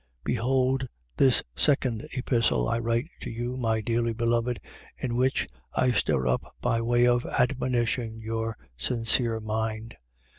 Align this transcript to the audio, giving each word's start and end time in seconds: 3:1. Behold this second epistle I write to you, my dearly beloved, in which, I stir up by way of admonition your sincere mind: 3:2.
3:1. 0.25 0.25
Behold 0.25 0.87
this 1.17 1.43
second 1.55 2.07
epistle 2.13 2.67
I 2.67 2.79
write 2.79 3.05
to 3.19 3.29
you, 3.29 3.55
my 3.55 3.81
dearly 3.81 4.13
beloved, 4.13 4.59
in 4.97 5.15
which, 5.15 5.47
I 5.75 5.91
stir 5.91 6.25
up 6.25 6.55
by 6.59 6.81
way 6.81 7.05
of 7.05 7.23
admonition 7.27 8.19
your 8.19 8.57
sincere 8.75 9.39
mind: 9.39 9.91
3:2. 9.91 9.95